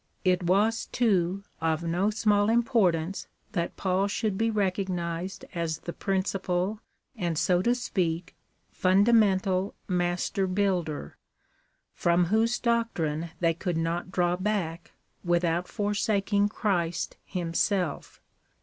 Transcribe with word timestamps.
It 0.25 0.41
was, 0.41 0.87
too, 0.87 1.43
of 1.61 1.83
no 1.83 2.09
small 2.09 2.49
importance 2.49 3.27
that 3.51 3.77
Paul 3.77 4.07
should 4.07 4.35
be 4.35 4.49
recognised 4.49 5.45
as 5.53 5.77
the 5.77 5.93
principal, 5.93 6.79
and, 7.15 7.37
so 7.37 7.61
to 7.61 7.75
speak, 7.75 8.35
fundamental 8.71 9.75
master 9.87 10.47
builder, 10.47 11.17
from 11.93 12.25
whose 12.33 12.57
doctrine 12.57 13.29
they 13.41 13.53
could 13.53 13.77
not 13.77 14.11
draw 14.11 14.35
back, 14.35 14.93
without 15.23 15.67
forsaking 15.67 16.49
Christ 16.49 17.17
himself. 17.23 18.19